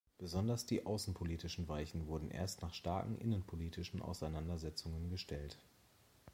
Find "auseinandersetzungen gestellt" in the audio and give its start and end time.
4.01-5.59